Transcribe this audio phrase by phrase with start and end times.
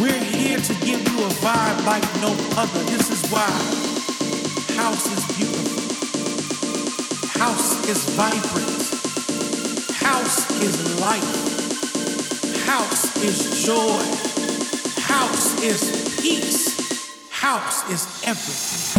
[0.00, 2.82] We're here to give you a vibe like no other.
[2.84, 3.50] This is why
[4.74, 5.82] house is beautiful.
[7.38, 8.80] House is vibrant.
[9.96, 12.64] House is life.
[12.64, 14.00] House is joy.
[15.02, 17.28] House is peace.
[17.28, 18.89] House is everything.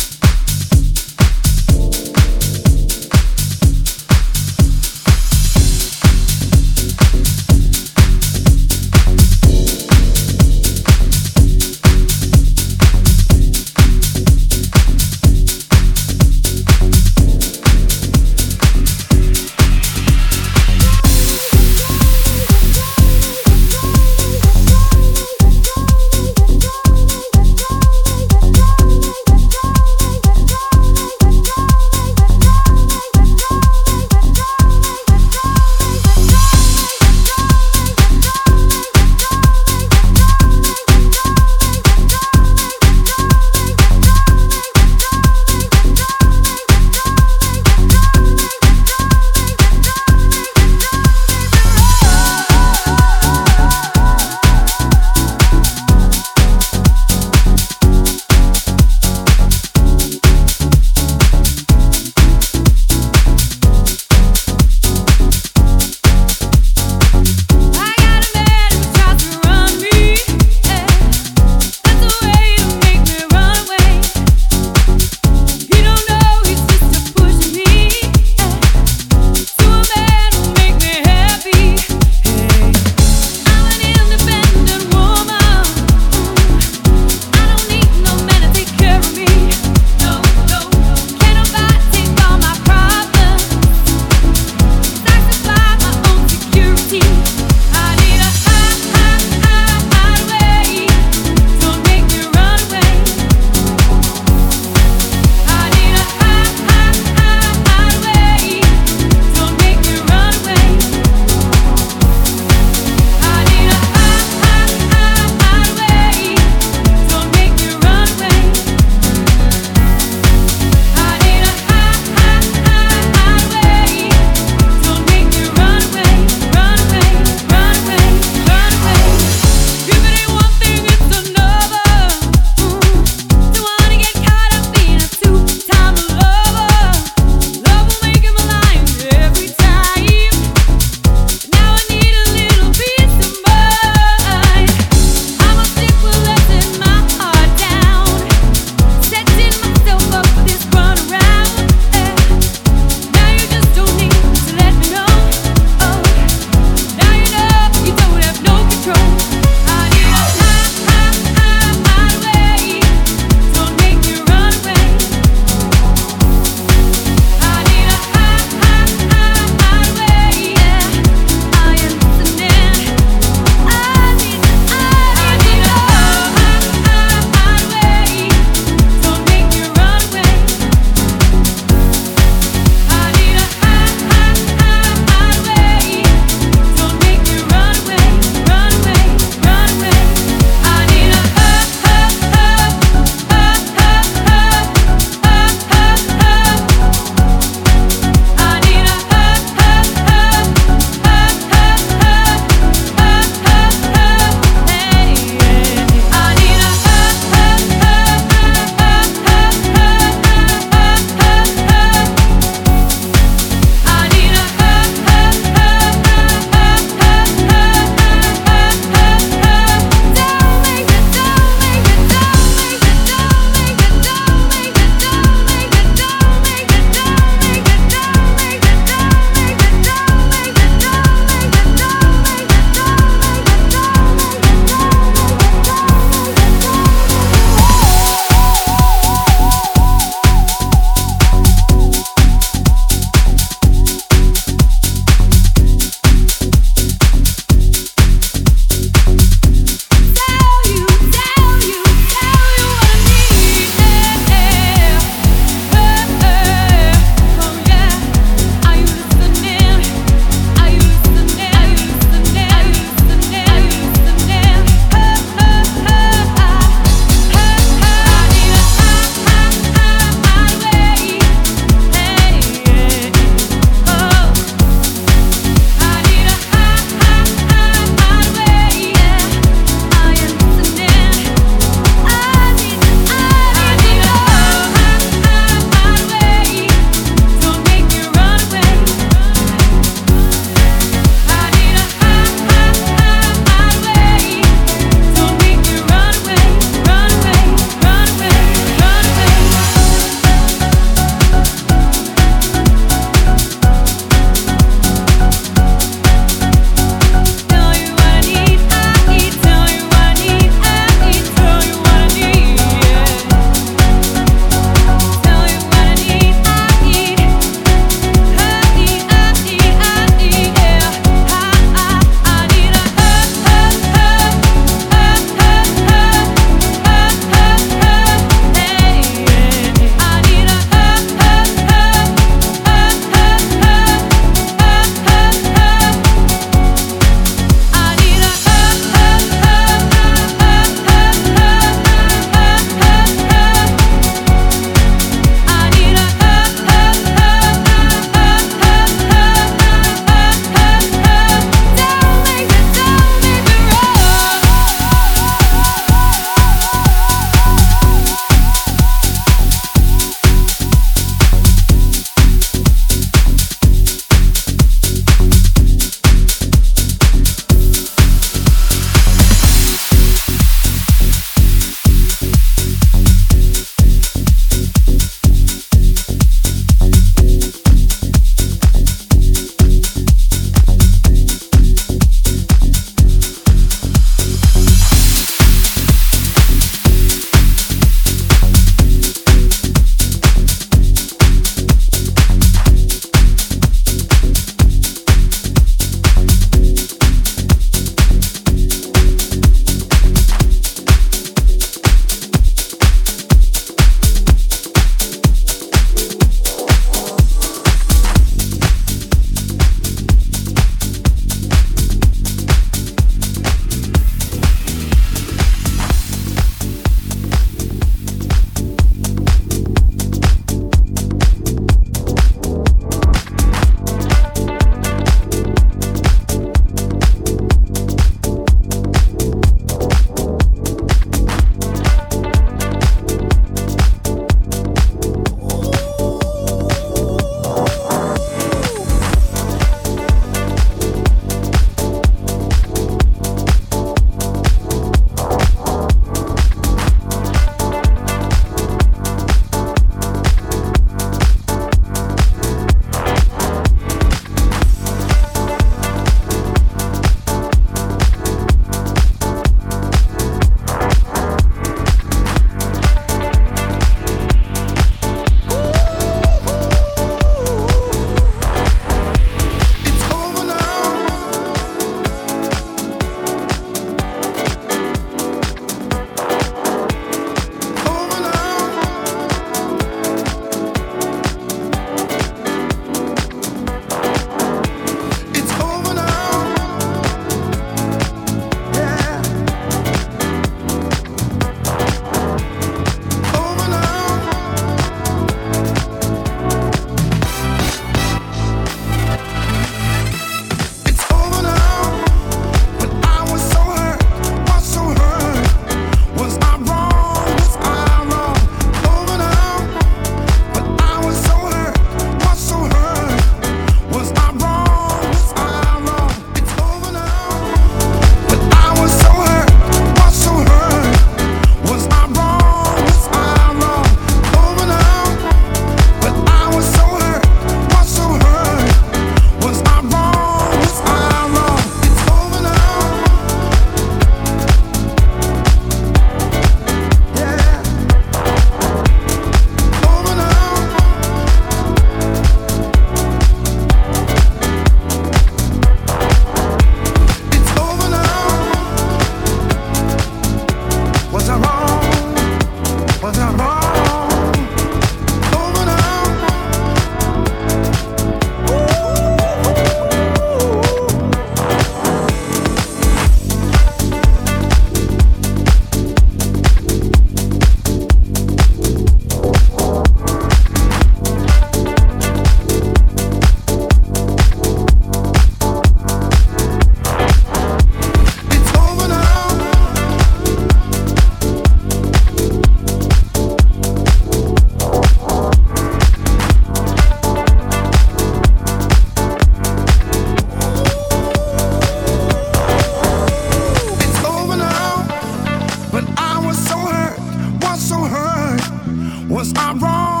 [599.11, 600.00] Was I wrong?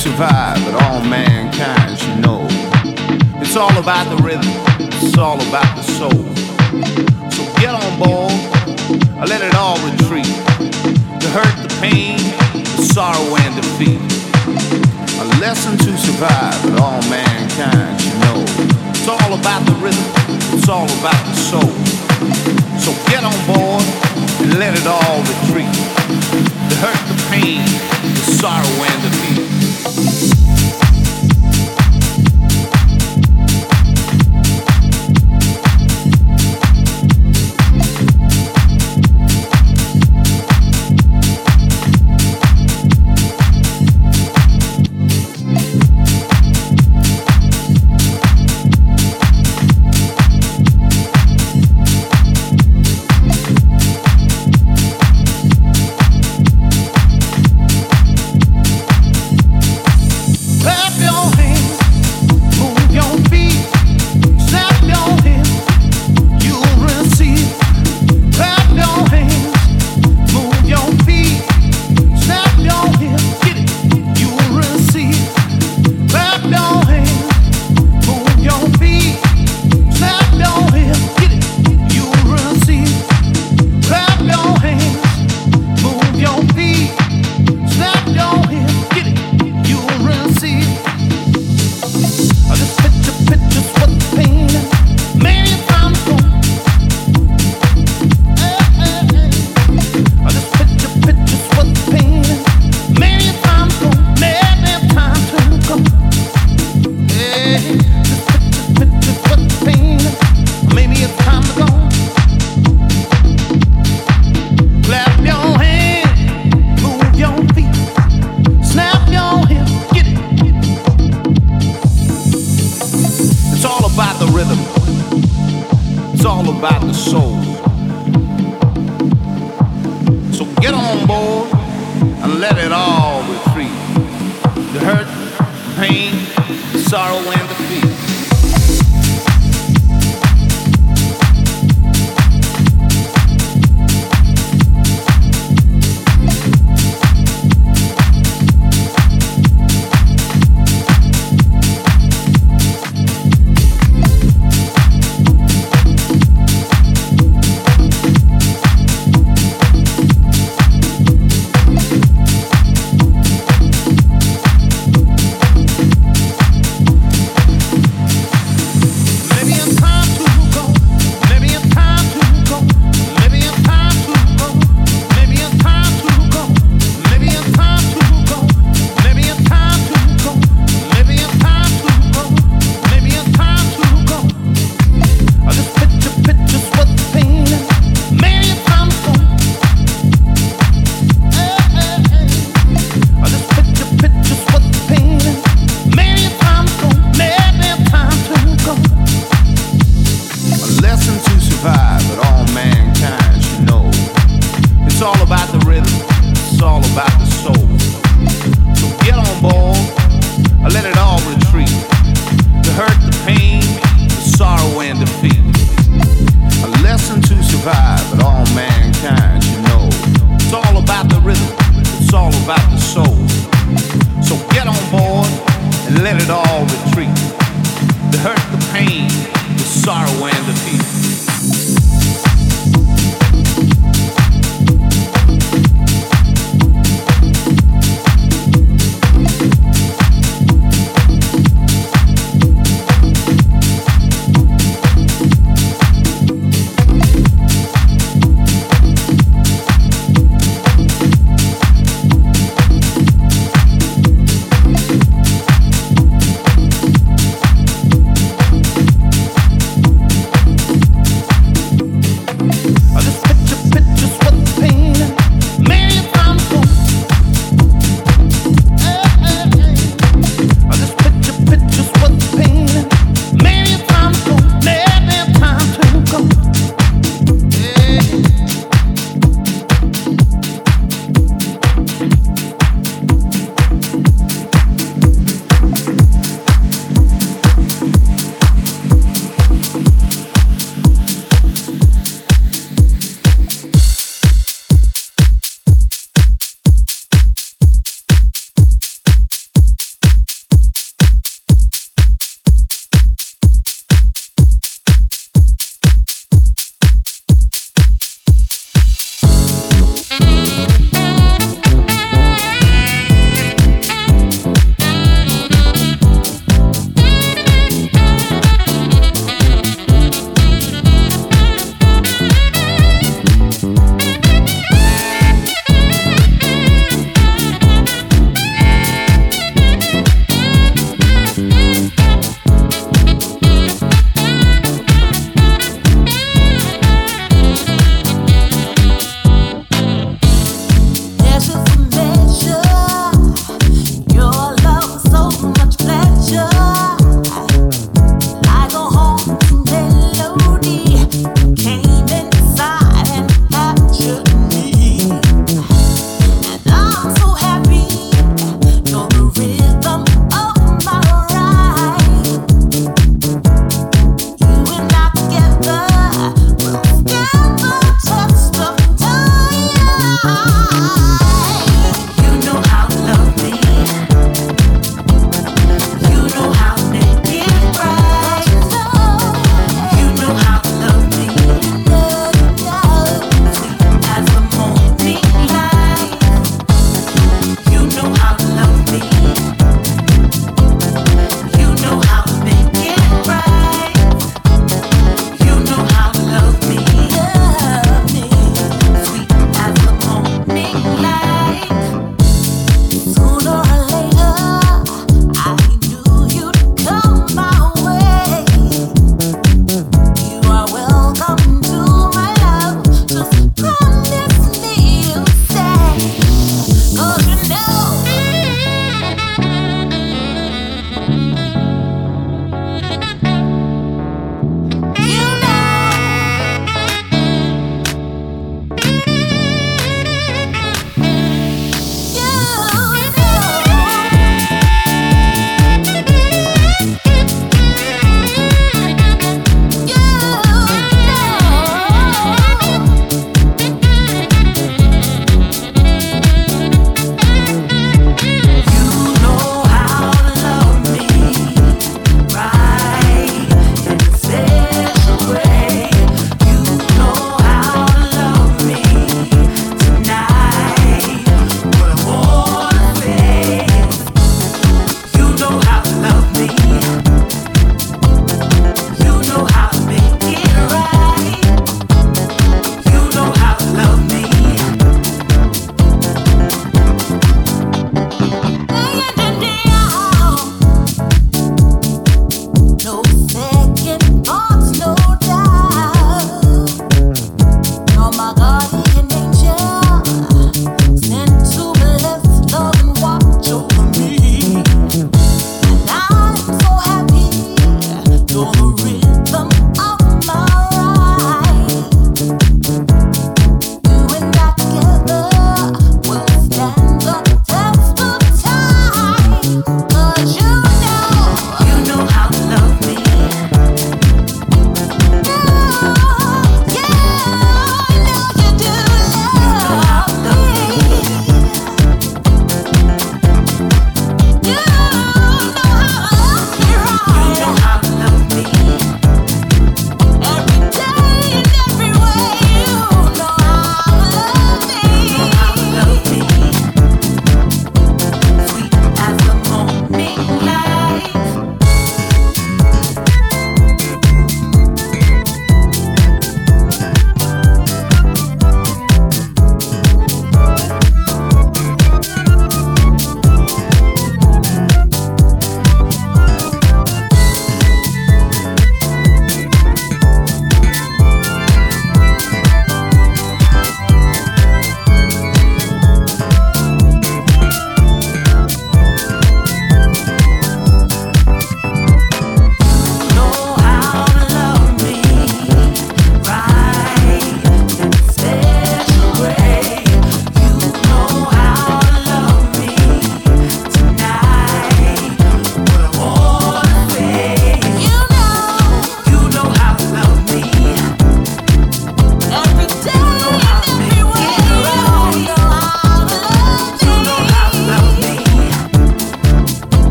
[0.00, 2.46] Survive, but all mankind should know.
[3.40, 4.48] It's all about the rhythm,
[4.80, 6.24] it's all about the soul.
[7.28, 8.32] So get on board,
[9.28, 10.24] let it all retreat.
[11.20, 12.16] The hurt, the pain,
[12.76, 14.00] the sorrow, and defeat.
[15.20, 18.40] A lesson to survive, but all mankind should know.
[18.88, 20.08] It's all about the rhythm,
[20.56, 21.72] it's all about the soul.
[22.80, 23.84] So get on board
[24.40, 25.72] and let it all retreat.
[26.72, 30.49] The hurt, the pain, sorrow, and defeat.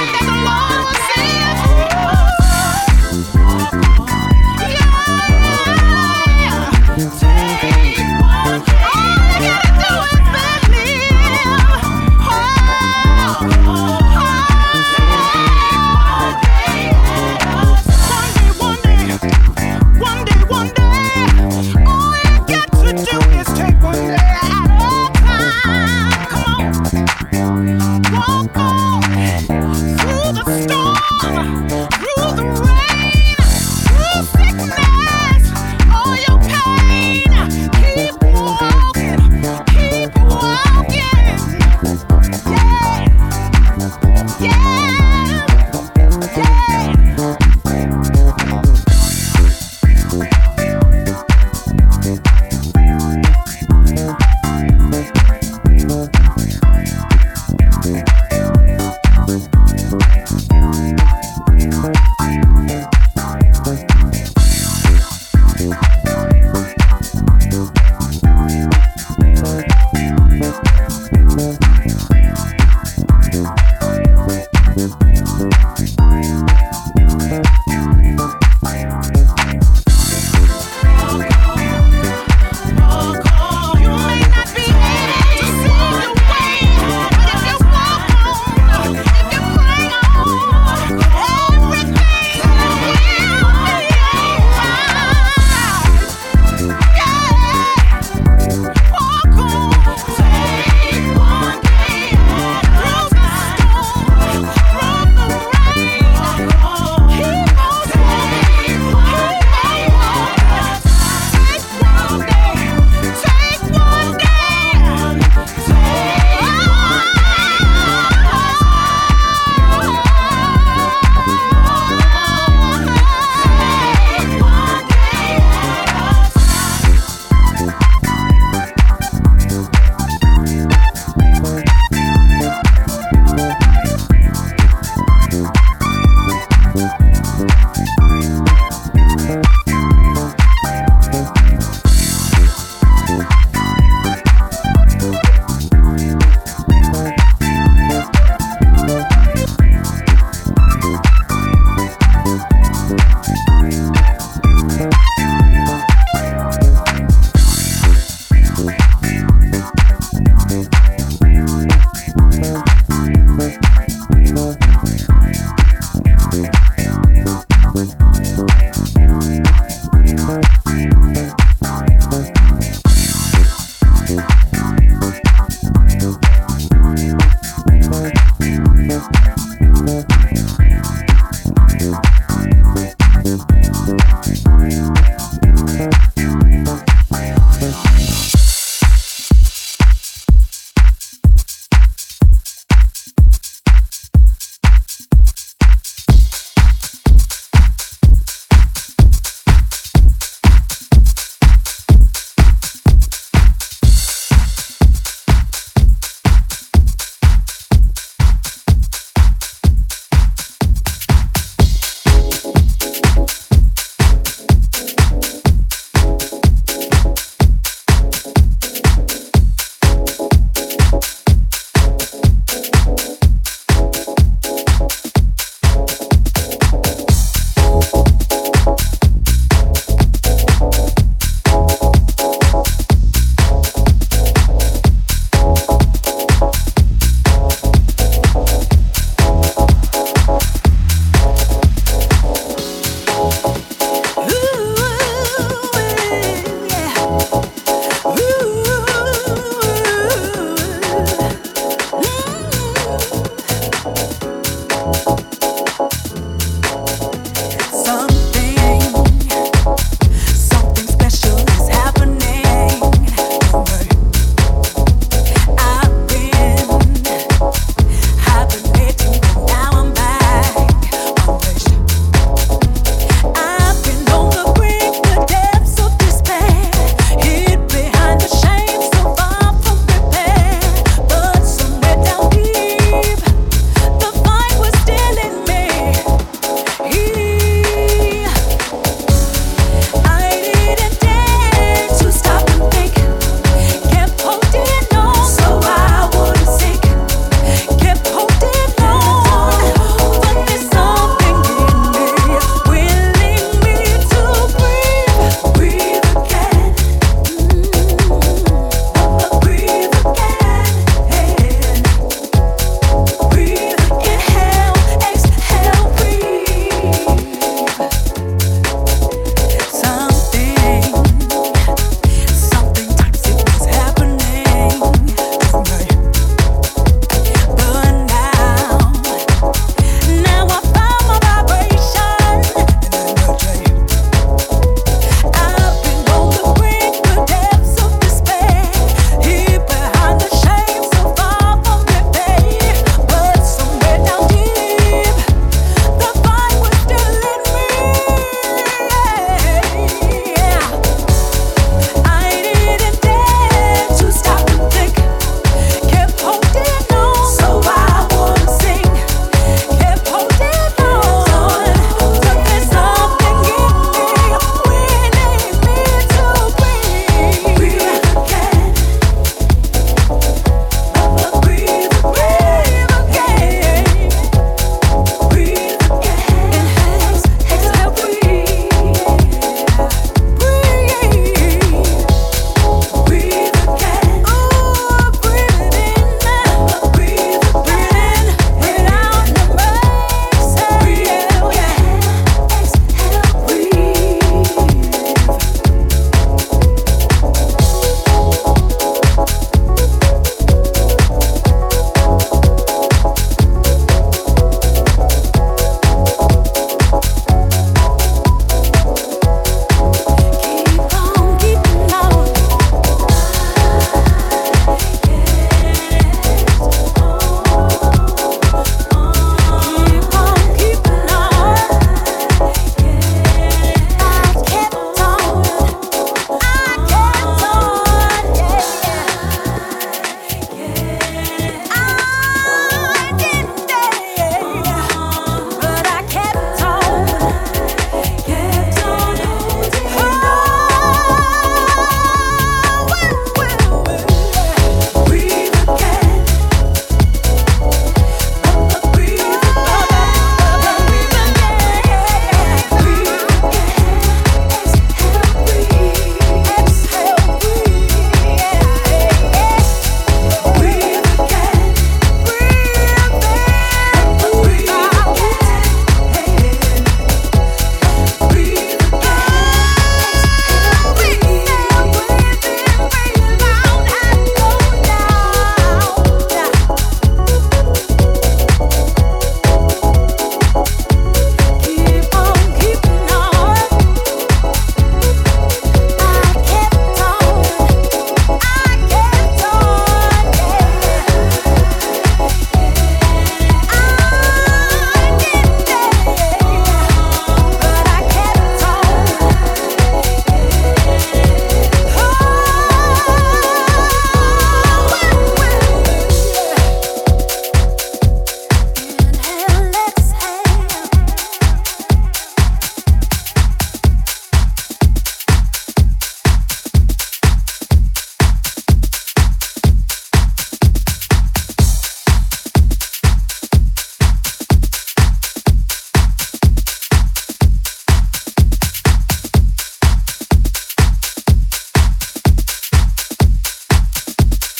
[0.00, 1.67] If I was.